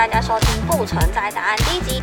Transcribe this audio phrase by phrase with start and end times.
[0.00, 2.02] 大家收听《不存在答案》第一集。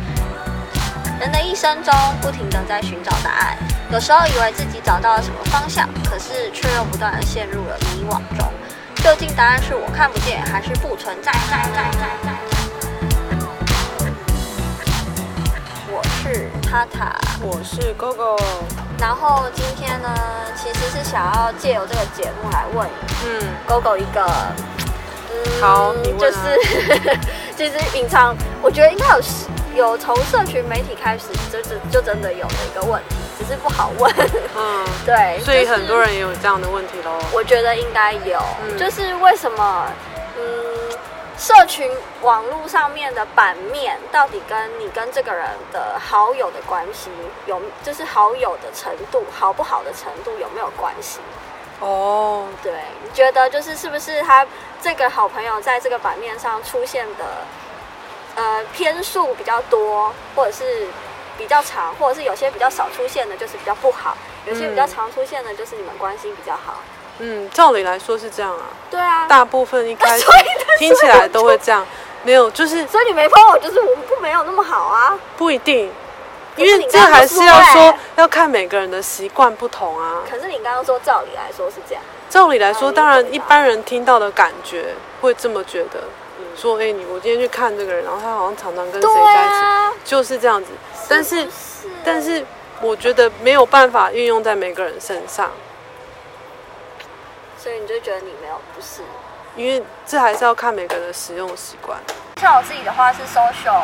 [1.18, 1.92] 人的一生中，
[2.22, 3.58] 不停的在寻找答案，
[3.90, 8.46] 有时候以为自己找到了什么方向，可是却又不断地陷入了迷惘中。
[9.02, 11.32] 究竟答案是我看不见，还是不存在？
[11.32, 12.30] 在在在在。
[15.90, 18.40] 我是塔塔，我是 GoGo。
[19.00, 20.08] 然后今天呢，
[20.54, 22.88] 其实是想要借由这个节目来问，
[23.26, 24.24] 嗯，GoGo 一个。
[25.60, 26.58] 好，就是
[27.58, 29.20] 其实隐藏，我觉得应该有
[29.74, 34.14] 有从社群媒体开始，就是就真的有的一个问题，只是不好问。
[34.56, 37.18] 嗯， 对，所以很多人也有这样的问题喽。
[37.32, 39.88] 我觉得应该有，嗯、就是为什么，
[40.38, 40.96] 嗯，
[41.36, 41.90] 社群
[42.22, 47.10] 网络上面的版面到底跟你跟这个人的好友的关系
[47.46, 51.18] 有，就是好友的程度好不好的程度有没有关系？
[51.80, 52.62] 哦，oh.
[52.62, 54.46] 对，你觉得就是是不是他
[54.82, 57.24] 这个好朋友在这个版面上出现的，
[58.34, 60.88] 呃，篇数比较多，或者是
[61.36, 64.16] 比较长，或者是有些比较少出现的，就是比较不好；
[64.46, 66.74] 有些比较常出现的，就是你们关系比较好。
[67.18, 68.64] 嗯，照理来说是这样啊。
[68.90, 70.24] 对啊，大部分一开始
[70.78, 71.86] 听起来都会这样，
[72.24, 75.18] 没有就是，所以你没碰我，就是我们不没有那么好啊。
[75.36, 75.92] 不一定。
[76.58, 80.22] 因为这还是要说，要看每个人的习惯不同啊。
[80.28, 82.02] 可是你刚刚说，照理来说是这样。
[82.28, 86.02] 照理来说，当然一般人听到的感觉会这么觉得。
[86.56, 90.70] 说，哎，你我今天去看这个人，然后他好像常常跟谁在一起，就是这样子。
[91.08, 91.48] 但是，
[92.04, 92.44] 但是
[92.80, 95.52] 我觉得没有办法运用在每个人身上。
[97.56, 99.02] 所以你就觉得你没有不是？
[99.56, 101.96] 因为这还是要看每个人的使用习惯。
[102.40, 103.82] 像我自己的话是 social。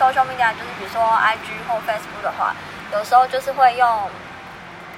[0.00, 2.54] Social media 就是比如说 IG 或 Facebook 的话，
[2.92, 4.08] 有时候就是会用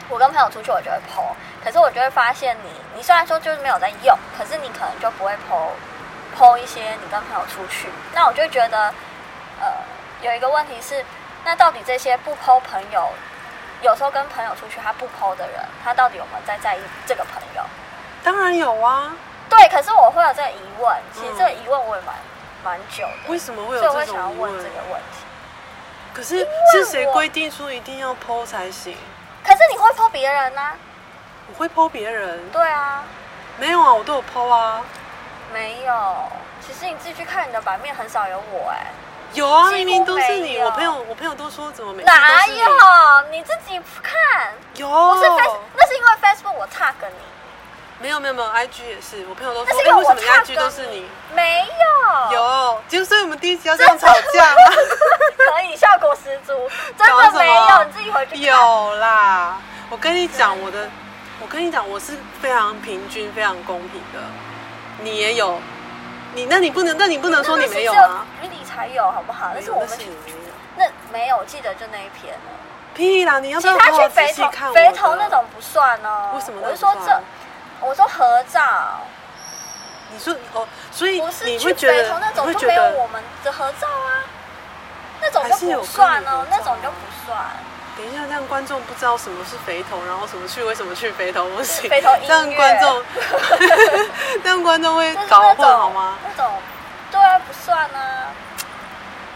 [0.08, 1.34] 我跟朋友出去，我就会 po。
[1.64, 5.70] 可是我就会发现你，你虽然说就是没有在用，可是你可能就不会 po
[6.39, 7.89] po 一些你跟朋友出去。
[8.14, 8.95] 那我就觉得，
[9.61, 9.67] 呃，
[10.20, 11.05] 有一个问题是，
[11.45, 13.08] 那到底这些不 po 朋友，
[13.80, 17.62] 有时候跟朋友出去他不 po 的人，他到底有没有在在意这个朋友？
[18.23, 19.12] 当然有啊。
[19.48, 20.96] 对，可是我会有这个疑问。
[21.12, 22.14] 其实这个疑问我也蛮。
[22.62, 24.06] 蛮久的，为什么会有这种问？
[24.06, 25.18] 所以我想要问这个问题。
[26.14, 28.96] 可是是谁规定说一定要 po 才行？
[29.42, 30.73] 可是你会 po 别人呢？
[31.48, 32.50] 我会 po 别人。
[32.50, 33.02] 对啊。
[33.58, 34.84] 没有啊，我都有 po 啊。
[35.52, 36.14] 没有，
[36.67, 38.86] 其实你自己去看你的版面，很少有我哎。
[39.34, 40.58] 有啊，明明都是你。
[40.58, 42.02] 我朋友，我朋友都说怎么没？
[42.05, 43.30] 哪有？
[43.30, 44.52] 你自己看。
[44.74, 44.89] 有。
[44.89, 47.17] 不是 Face，那是因为 Facebook 我 tag 你。
[48.02, 51.07] 没有没有没有，IG 也是，我朋友都说，为什么 IG 都是你？
[51.36, 54.57] 没有，有，就所以我们第一集要这样吵架吗？
[55.55, 56.68] 可以，效果十足，
[56.98, 58.41] 真的没有，你自己回去看。
[58.42, 59.57] 有啦，
[59.89, 60.91] 我跟你讲，我的，
[61.41, 64.18] 我跟你讲，我是非常平均、非常公平的。
[64.98, 65.61] 你也有，
[66.35, 68.27] 你那你不能，那你不能说你没有啊？
[68.42, 69.52] 你才有，好不好？
[69.55, 69.96] 那是我们
[70.77, 72.35] 那没有，我记得就那一篇。
[72.95, 73.39] 屁啦！
[73.39, 76.33] 你要不要其他去肥头肥头那种不算哦。
[76.35, 76.61] 为什么？
[76.67, 77.20] 我是说这。
[77.84, 79.00] 我说合照，
[80.12, 84.24] 你说哦，所以不是去北投那种就没有我们的合照啊，
[85.20, 87.38] 那种就不算哦，那种就不算。
[87.96, 91.90] 等一下，让观众不知道什么是肥头，然后什么去为什么去肥头不行？
[91.90, 93.04] 肥头音乐，这样观众，
[94.44, 96.16] 让观众会搞混好吗？
[96.22, 96.52] 那种
[97.10, 98.32] 对啊，不算啊。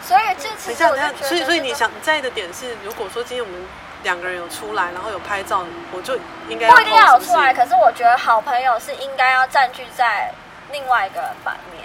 [0.02, 3.66] 所以这次，等一下，所以所以你想在意的点是，如果说今天我们。
[4.06, 6.16] 两个人有出来，然后有拍照，我就
[6.48, 7.52] 应该不一定要有出来。
[7.52, 10.32] 可是我觉得好朋友是应该要占据在
[10.70, 11.82] 另外一个人版面，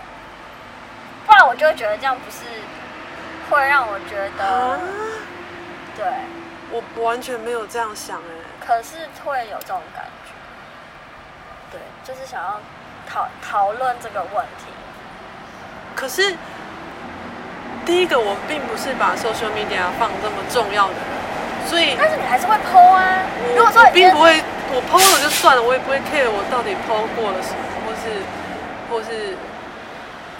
[1.26, 2.46] 不然我就会觉得这样不是
[3.50, 4.78] 会让我觉得，啊、
[5.98, 6.06] 对，
[6.70, 8.34] 我完全没有这样想哎。
[8.64, 10.32] 可是会有这种感觉，
[11.72, 12.59] 对，就是想要
[13.09, 14.72] 讨讨论这个问题。
[15.96, 16.36] 可是
[17.84, 21.21] 第一个，我并不是把 social media 放这么重要的人。
[21.72, 23.24] 所以，但是你还是会 po 啊。
[23.56, 24.44] 如果说我并不会，
[24.76, 28.20] 我 po 了就算了，我也不会 care 我到底 po 过了什么，或是，
[28.92, 29.38] 或是。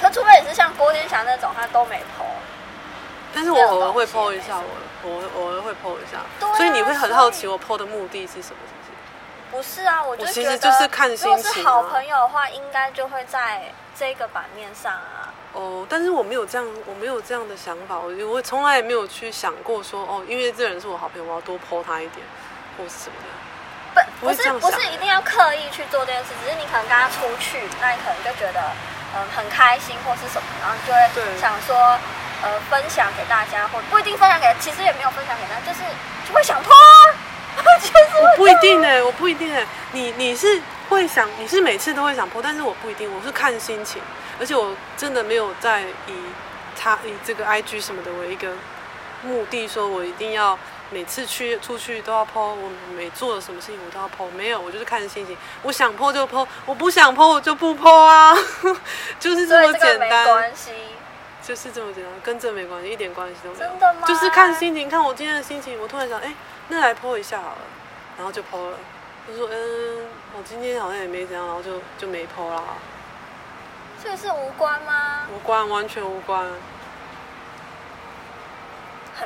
[0.02, 2.26] 可除非也是像郭天祥那种，他都没 po。
[3.34, 6.18] 但是我偶尔会 po 一下，我我偶尔会 po 一下。
[6.18, 8.60] 啊、所以你会很好奇我 po 的目的是什么？
[8.68, 8.92] 是不是？
[9.52, 11.36] 不是啊，我就觉得，我其实就是看心情、啊。
[11.38, 13.62] 如果是好朋友的话，应该就会在
[13.98, 15.21] 这个版面上啊。
[15.54, 18.00] 哦，但是我没有这样，我没有这样的想法。
[18.00, 22.26] 我我从来也没有去想过说，哦，因为这人是我好朋友，我要多 po 他一点，
[22.78, 23.28] 或是什么的。
[24.22, 28.62] 不，不是，不是一定要刻意去做这件事，只是你可能跟他出去，那你可能就觉得，
[29.14, 31.76] 嗯，很开心或是什么，然后就会想说，
[32.42, 35.84] 呃，分享给大家，或不一定分享给，其实也没有分享给他，就是
[36.26, 36.64] 就会想啊。
[37.82, 37.92] 就是
[38.24, 44.02] 我不一定哎，我不一定哎，你你是会想，你是每次都会想 po，但是我不一定，我是看心情。
[44.40, 46.14] 而且我真的没有在以
[46.78, 48.54] 他以这个 IG 什么的为一个
[49.24, 50.58] 目的，说我一定要
[50.90, 58.36] 每次去出去都要 po，我每做了什么事情我都要 po，没有，我就是看心情，我想 po 就 po，我不想 po 我就不 po 啊，
[59.20, 60.72] 就是这么简单，没关系，
[61.44, 64.08] 就是这么简单，跟这没关系，一点关系都没有，真的吗？
[64.08, 66.34] 就是看心情，看我今天的心情，我突然想，哎，
[66.70, 67.58] 那来 po 一下好了，
[68.18, 68.78] 然后就 po 了，
[69.28, 72.64] 就说，嗯，我今天好像也没怎样，然后就就没 po 啦。
[74.04, 75.28] 这个是无关吗？
[75.34, 76.46] 无关，完全无关。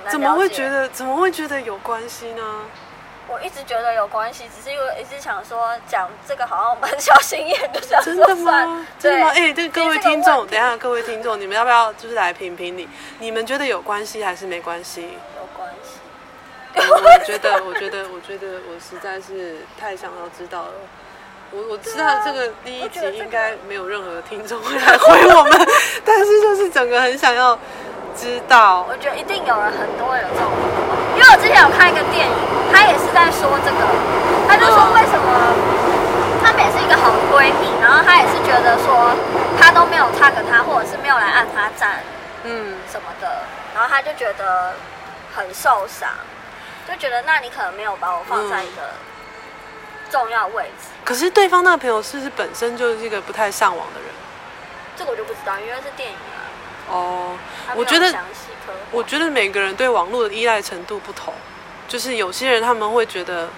[0.09, 0.89] 怎么会觉得？
[0.89, 2.61] 怎么会觉得有关系呢？
[3.27, 8.85] 我一直觉得有关系，只是因为一直想说讲这个好像蛮小心眼，就想真的吗？
[8.99, 9.31] 真的吗？
[9.33, 12.87] 哎，对各位听众，等一下各位听众，你们要不要就是来评评理？
[13.19, 15.17] 你们觉得有关系还是没关系？
[15.37, 15.99] 有关系。
[16.75, 20.73] 我觉得， 我觉得，我觉得，我实在是太想要知道了。
[21.55, 25.67] 我我知道这个第一集应该没有任何听众会来回我们，
[26.03, 27.57] 但是就是整个很想要
[28.13, 28.85] 知道。
[28.89, 30.51] 我觉得一定有人，很多人有这种，
[31.15, 32.35] 因为我之前有看一个电影，
[32.73, 33.79] 他也是在说这个，
[34.51, 35.55] 他就说为什么
[36.43, 39.15] 他们也是一个好闺蜜，然后他也是觉得说
[39.57, 42.03] 他都没有 tag 他，或者是没有来按他赞，
[42.43, 43.31] 嗯什么的，
[43.73, 44.75] 然后他就觉得
[45.33, 46.11] 很受伤，
[46.83, 48.91] 就觉得那你可能没有把我放在一个。
[50.09, 54.09] 重要位置，可是对方那个朋友是不是本身就是一个不太上网的人？
[54.97, 56.45] 这个我就不知道，因为是电影啊。
[56.89, 57.37] 哦，
[57.75, 58.13] 我觉得，
[58.91, 61.33] 我觉得每个人对网络的依赖程度不同，
[61.87, 63.49] 就是有些人他们会觉得，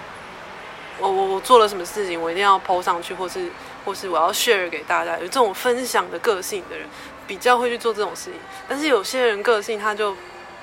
[0.98, 3.50] 我我我做了什么事情，我一定要 PO 上去，或是
[3.84, 6.88] 或是我要 share 给大家，有这种分享的个性的人，
[7.26, 8.34] 比较会去做这种事情。
[8.66, 10.16] 但是有些人个性他就。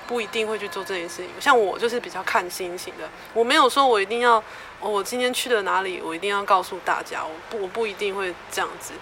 [0.07, 3.09] 不一定会去做这件事情，像我就是比较看心情的。
[3.33, 4.35] 我没有说我一定要，
[4.79, 7.23] 哦，我今天去了哪里，我一定要告诉大家。
[7.23, 8.93] 我不，我不一定会这样子。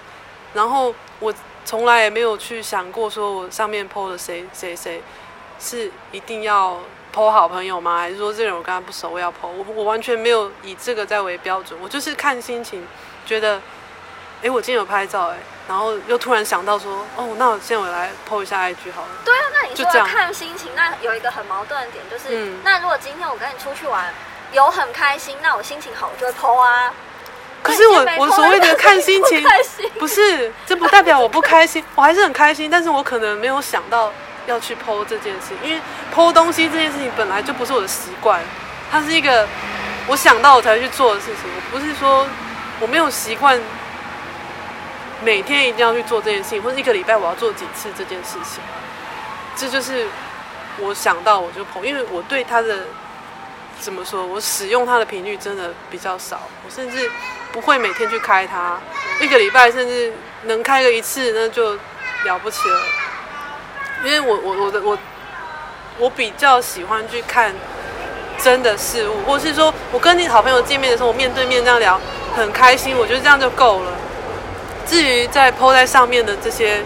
[0.54, 1.34] 然后我
[1.66, 5.02] 从来也没有去想过，说我上面 po 的谁谁谁
[5.60, 6.80] 是一定要
[7.14, 7.98] po 好朋友吗？
[7.98, 9.48] 还是说这人我跟他不熟，我要 po？
[9.48, 11.80] 我我完全没有以这个在为标准。
[11.82, 12.86] 我就是看心情，
[13.26, 13.62] 觉得，
[14.42, 15.38] 哎，我今天有拍照，哎。
[15.66, 19.08] 然后又突然想到说，哦，那我现在我来 po 一下 IG 好了。
[19.24, 19.44] 对啊，
[19.76, 24.14] 你说要看心情，那有一个很矛盾的点就是，嗯、那如果今天我跟你出去玩，
[24.52, 26.94] 有很开心，那我心情好我就会 po 啊。
[27.62, 29.44] 可是我我所谓的看心情，
[29.94, 34.12] 不，不是，这不代表我不开心，我还是很开心，但是我可能没有想到
[34.46, 35.82] 要去 po 这件事，因为
[36.14, 38.42] po 东西这件事情本来就不是我的习惯，
[38.92, 39.48] 它是一个
[40.08, 42.28] 我想到我才去做的事情，我不是说
[42.80, 43.60] 我没有习惯。
[45.24, 48.62] 每天一定要去做这件事情，或者一个礼拜我要做几次这件事情，
[49.56, 50.08] 这就是
[50.80, 52.80] 我想到我就 po，因为我对他的
[53.80, 57.10] 怎么说，我使用它的频率真的比较少，我甚至
[57.52, 58.80] 不会每天去开它，
[59.22, 60.14] 一个礼拜甚至
[60.44, 61.74] 能开个一次那就
[62.26, 62.82] 了不起了，
[64.06, 64.98] 因为我我我的我
[66.00, 67.54] 我比较喜欢去看
[68.40, 72.00] 真的事物，或是说我跟你好朋友见面的时候，我面对面这样聊
[72.36, 73.92] 很开心，我觉得这样就够了。
[74.86, 76.84] 至于在 po 在上面的这些，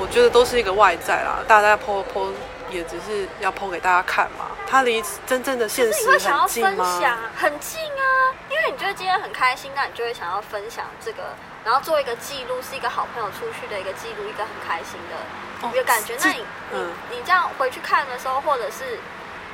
[0.00, 1.40] 我觉得都是一个外在啦。
[1.46, 2.30] 大家 po po
[2.70, 4.46] 也只是要 po 给大家看嘛。
[4.66, 6.18] 它离真正的现实很近吗？
[6.18, 8.34] 想要分享，很近啊。
[8.50, 11.34] 因为你觉得今天很开心，那你就会想要分享这个，
[11.64, 16.14] 然后做一个记录，是一个好朋友出去的一个记录，一个很开心的一个感觉。
[16.14, 18.98] 哦、那你、嗯、你你这样回去看的时候，或者是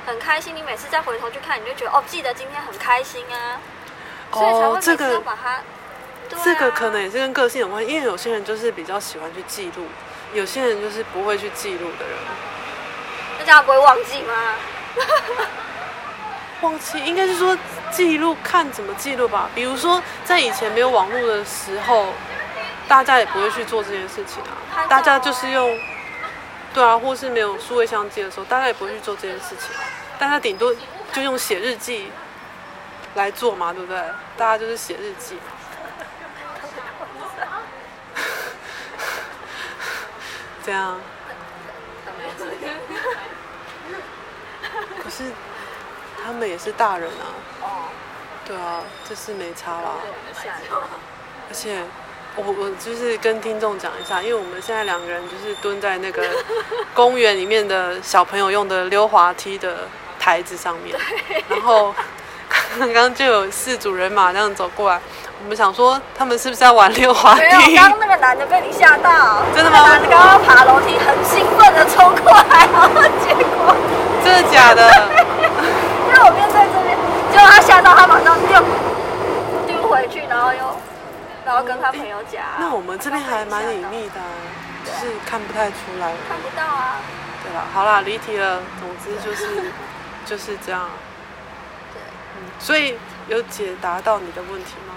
[0.07, 3.59] 很开心，你每次再回头去看，你就觉得哦，记得今天很开心啊。
[4.33, 5.61] 所以才会每次要把它。
[6.43, 9.87] 这个可能也是跟个性有关系，因为有些人就是比较喜欢去记录，
[10.35, 12.17] 有些人就是不会去记录的人。
[13.39, 14.35] 那这样不会忘记吗？
[16.61, 17.57] 忘记应该是说
[17.91, 19.49] 记录，看怎么记录吧。
[19.55, 22.13] 比如说在以前没有网络的时候，
[22.89, 24.87] 大家也不会去做这件事情啊。
[24.89, 25.79] 大家就是用，
[26.73, 29.71] 对啊，或是没有数位相机的时候，大家也不会去做这件事情。
[30.19, 30.75] 大家顶多
[31.13, 32.11] 就用写日记
[33.15, 34.01] 来做嘛，对不对？
[34.37, 35.39] 大家就是写日记。
[40.65, 40.99] 这样，
[45.03, 45.25] 可是
[46.25, 47.37] 他们也是大人啊。
[48.47, 49.97] 对啊，这是没差啦。
[51.49, 51.83] 而且，
[52.37, 56.23] 我我就是跟听众讲一下，因为我们现在两个人就是蹲在那个
[56.95, 60.95] 公园里面的小朋友用的溜滑梯的台子上面，
[61.49, 61.95] 然后
[62.79, 65.01] 刚刚就有四组人马这样走过来。
[65.43, 67.41] 我们想说，他们是不是在玩溜滑梯？
[67.43, 69.43] 没有，刚刚那个男的被你吓到。
[69.55, 69.89] 真的吗？
[69.89, 73.77] 男的刚刚爬楼梯，很兴奋的冲过来，然后结果
[74.25, 74.89] 真的假的？
[76.09, 76.97] 因为我面在这边，
[77.33, 78.55] 结果他吓到，他马上就
[79.67, 80.77] 丢回去，然后又
[81.45, 82.43] 然后跟他朋友讲。
[82.59, 84.21] 那我们这边还蛮隐秘的。
[85.01, 86.97] 是看不太出来，看不到啊。
[87.43, 88.61] 对了，好啦，离题了。
[88.79, 89.73] 总之就是
[90.27, 90.83] 就是这样。
[91.93, 92.03] 对，
[92.37, 92.99] 嗯，所以
[93.29, 94.95] 有解答到你的问题吗？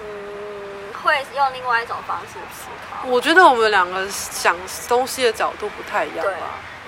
[0.00, 3.06] 嗯，会用另外一种方式思考。
[3.08, 4.56] 我觉得我们两个想
[4.88, 6.32] 东西的角度不太一样吧。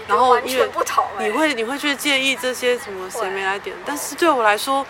[0.09, 0.69] 然后因为
[1.21, 4.85] 你会你会去介意这些什么谁没来点，但是对我来说，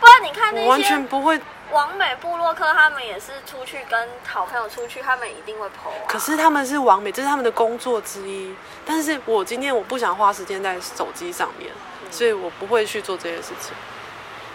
[0.00, 1.40] 不然你看那些完全不会。
[1.70, 6.04] 王美布洛克他们也是出去跟好朋友出去，他们一定会啊。
[6.06, 8.54] 可是他们是王美，这是他们的工作之一。
[8.84, 11.70] 但是我今天我不想花时间在手机上面，
[12.10, 13.72] 所以我不会去做这些事情。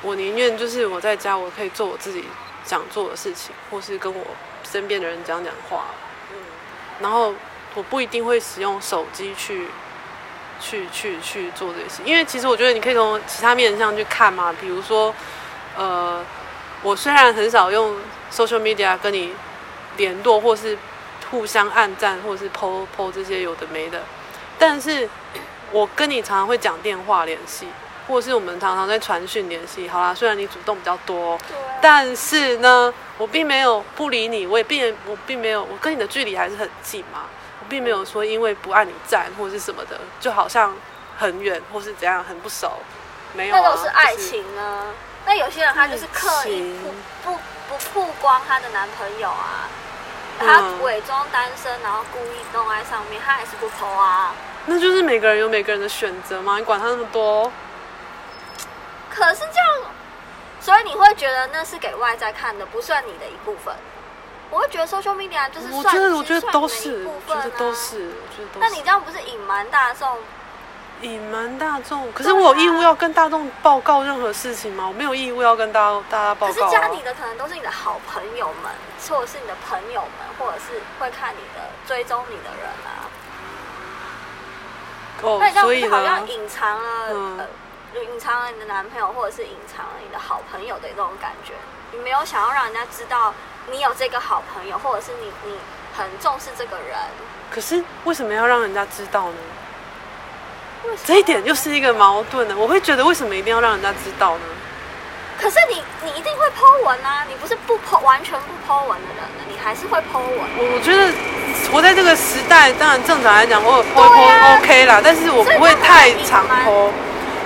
[0.02, 2.24] 我宁愿就是我在家，我可以做我自己
[2.66, 4.26] 想做的事情，或是跟我
[4.64, 5.86] 身边的人讲讲话。
[6.32, 6.38] 嗯，
[7.00, 7.34] 然后
[7.76, 9.68] 我不一定会使用手机去
[10.60, 15.14] 去去去做这些事，因为其实我觉得你可以从其他面向去看嘛，比如说
[15.78, 16.26] 呃。
[16.84, 17.96] 我虽然很少用
[18.32, 19.34] social media 跟你
[19.98, 20.78] 联络，或是
[21.32, 24.04] 互相暗赞，或是 po po 这些有的没的，
[24.60, 25.10] 但是
[25.72, 27.68] 我跟你常常会讲电话联系，
[28.08, 29.88] 或是我们常常在传讯联系。
[29.90, 31.38] 好啦，虽然你主动比较多，
[31.82, 37.26] 但是呢，我并没有不理你，我也并我并没有，我跟你的距离还是很近嘛，
[37.60, 40.76] 我并没有说因为不按你赞或者是什么的，就好像
[41.18, 42.80] 很远或是怎样很不熟，
[43.34, 44.86] 没有啊，那都是爱情呢。
[44.86, 44.96] 就是
[45.26, 47.38] 那有些人他就是刻意不不
[47.68, 49.68] 不曝光她的男朋友啊，
[50.40, 54.34] 他伪装单身，然后故意弄在上面，他还是不 po 啊。
[54.68, 57.52] 那就是每个人有每个人的选择嘛，你管他那么多。
[59.18, 59.92] 可是这样，
[60.62, 63.74] 所以你会觉得那是给外在看的，不算你的一部分。
[64.50, 68.60] 我会觉得 social media 就是算，我觉得我觉得都是，我觉得都是，我觉得都是。
[68.60, 70.20] 那你这样不是隐瞒大众？
[71.02, 74.86] 隐瞒大众，可是我有义务要跟大众报告任何事情吗？
[74.86, 76.56] 啊、我没有义务要跟大家大家报告、啊。
[76.56, 78.72] 可是加你的可能都是你的好朋友们，
[79.10, 83.06] 或者是你的朋友们，或者是会看你的追踪你的人啊。
[85.22, 87.48] 哦，那你这样所以好像隐藏了，嗯、呃，
[88.04, 91.54] 隐藏了你的男朋友，或者是隐藏了你的好朋友的这种感觉。
[91.92, 93.34] 你没有想要让人家知道
[93.72, 95.58] 你有这个好朋友，或者是你你
[95.96, 96.98] 很重视这个人。
[97.50, 99.38] 可是为什么要让人家知道呢？
[101.06, 104.44] 这一点又是一个矛盾的，我会觉得为什么一定要让人家知道呢？
[105.40, 110.40] 可是你你一定会 po 文啊，你不是不 po 完全不 po 文的人呢，你还是会 po 文。
[110.58, 111.12] 我我觉得
[111.72, 116.90] 活在这个时代，当然正常来讲，我 po 一 po OK 啦，但是我不会太常 po，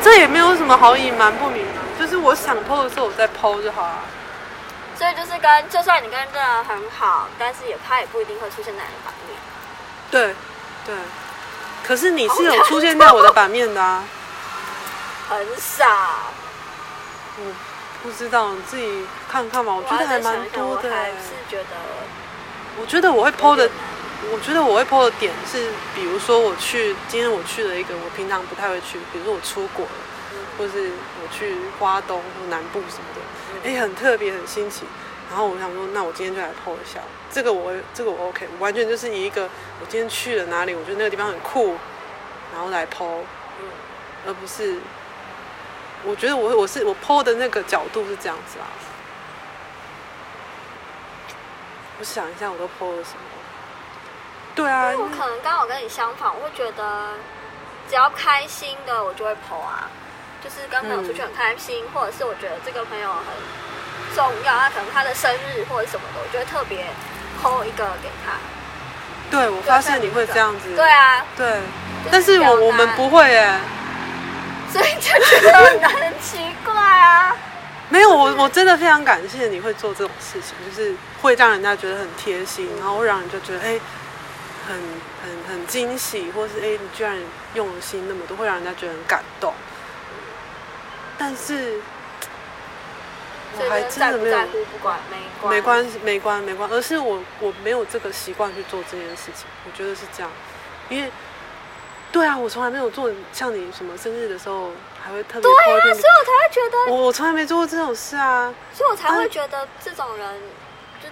[0.04, 4.00] 这也没有什么好隐瞒不明的，就是我想 po 的时候我再 po 就好了。
[4.98, 9.38] 所以就是跟就算你跟这个人很好，但是也他也不一定会出现在你的版面。
[10.12, 10.36] 对，
[10.86, 10.96] 对。
[11.84, 14.04] 可是你是有出现在我的版面的啊，
[15.28, 15.86] 很少。
[17.38, 17.54] 我
[18.04, 19.74] 不知道，你自己看看吧。
[19.74, 20.90] 我觉得还蛮多的。
[20.92, 21.18] 还是
[21.50, 21.66] 觉得，
[22.80, 23.68] 我觉得我会 po 的，
[24.30, 29.92] 我觉得我会 po 的点是，比如说我去今天我去了一个我平常不太会去，比如说我出国了，
[30.58, 34.86] 或是我去花东或南部什么的，哎，很特别，很新奇。
[35.30, 37.00] 然后我想说，那我今天就来 po 一下
[37.32, 39.44] 这个我，这个我 OK，我完全就是以一个
[39.80, 41.78] 我今天去了哪里，我觉得那个地方很酷，
[42.54, 43.22] 然后来 po，
[44.28, 44.78] 而不是
[46.04, 48.68] 我觉得我我是我 po 的那个角度是这样子啊。
[52.00, 53.41] 我想一下，我都 po 了什么？
[54.56, 57.14] 对啊，我可能刚好跟你相反，我会觉得
[57.90, 59.90] 只要开心的我就会 po 啊，
[60.44, 63.26] 就是跟朋友出去很开心，嗯、或者是我觉得这个朋友很。
[64.14, 66.86] 重要，他可能他的生日或者什么的，我就会特别
[67.42, 68.34] po 一个给他。
[69.30, 70.76] 对，我发现你会这样子。
[70.76, 71.62] 对啊，对。
[72.12, 73.58] 但是我我们不会哎，
[74.70, 77.34] 所以就觉得很很奇怪啊。
[77.88, 83.80] 没有，我我真的非常感谢你会做这种事情，就是会让人家觉得很贴心，然后会让人就觉得哎，
[84.68, 84.78] 很
[85.24, 87.18] 很很惊喜，或是哎，你居然
[87.54, 89.54] 用心那么多，会让人家觉得很感动。
[91.18, 91.82] 但是。
[93.54, 94.38] 我还真的没有，
[94.72, 99.46] 不管没关没关没关没关，而是我我没有这个习惯去做这件事情。
[99.66, 100.32] 我觉得是这样，
[100.88, 101.12] 因为
[102.14, 104.72] 对啊，我从来没有做像你什么生日的时候
[105.04, 105.42] 还会特别。
[105.42, 110.46] 对啊，所以我才会觉得我我从来没做过这种事啊，所以我才会觉得这种人就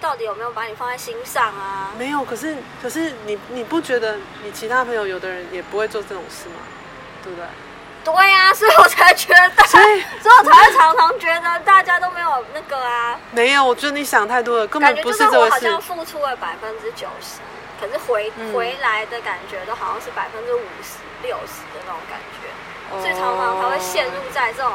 [0.01, 1.91] 到底有没有把你放在心上啊？
[1.97, 6.55] 没有，可是可是你你不觉得你其他朋友有的人也不会做这种事吗？
[7.23, 7.45] 对不对？
[8.01, 13.19] 对呀、啊，所以我才觉得，所以 所以我才会常常觉得大家都没有那个啊。
[13.31, 15.37] 没有，我觉得你想太多了，根本不是这回事。
[15.37, 17.39] 我好像付出了百分之九十，
[17.79, 22.47] 可是回、嗯、回来的感觉都好像是百分之五十六十的那种感觉，
[22.95, 24.71] 哦、所以常常才会陷入在这种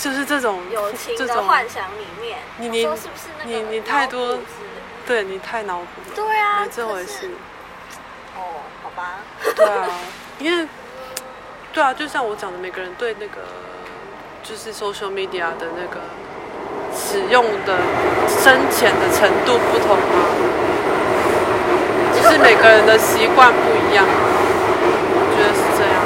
[0.00, 2.38] 就是这种友情的幻想里面。
[2.58, 4.38] 你你是不是那个你你太多
[5.06, 6.14] 对你太脑补了。
[6.14, 7.30] 对啊，没这回事。
[8.36, 9.20] 哦，好吧。
[9.56, 9.88] 对啊，
[10.38, 10.68] 因为，
[11.72, 13.42] 对啊，就像我讲的，每个人对那个
[14.44, 16.00] 就是 social media 的那个
[16.94, 17.78] 使用的
[18.28, 20.26] 深浅的程度不同嘛，
[22.14, 25.98] 就是每个人的习惯不一样，我觉得是这样。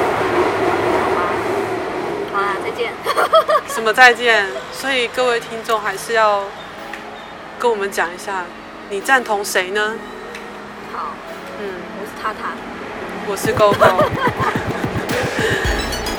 [2.33, 2.91] 好啊，再见。
[3.67, 4.45] 什么再见？
[4.71, 6.43] 所以各位听众还是要
[7.59, 8.45] 跟我们讲一下，
[8.89, 9.95] 你赞同谁呢？
[10.93, 11.13] 好，
[11.59, 11.65] 嗯，
[11.99, 12.53] 我是塔塔，
[13.27, 13.85] 我是勾勾。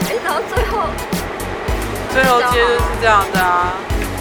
[0.09, 0.89] 哎，然后最后，
[2.13, 3.73] 最后接就是这样的啊，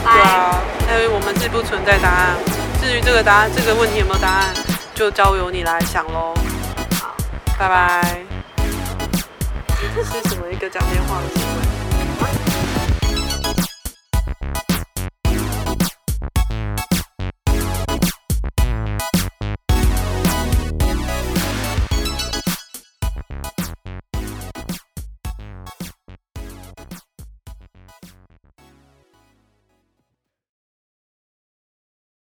[0.03, 2.35] 对啊，因为我们是不存在答案。
[2.81, 4.53] 至于这个答案，这个问题有没有答案，
[4.93, 6.33] 就交由你来想喽。
[7.01, 7.15] 好，
[7.57, 8.21] 拜拜。
[9.95, 11.47] 这是什么一个讲电话的行为？